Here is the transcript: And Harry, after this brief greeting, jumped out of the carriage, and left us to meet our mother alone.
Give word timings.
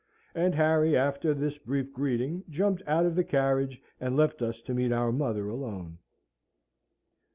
And 0.33 0.55
Harry, 0.55 0.97
after 0.97 1.31
this 1.35 1.59
brief 1.59 1.93
greeting, 1.93 2.43
jumped 2.49 2.81
out 2.87 3.05
of 3.05 3.13
the 3.13 3.23
carriage, 3.23 3.79
and 3.99 4.15
left 4.17 4.41
us 4.41 4.59
to 4.63 4.73
meet 4.73 4.91
our 4.91 5.11
mother 5.11 5.47
alone. 5.47 5.99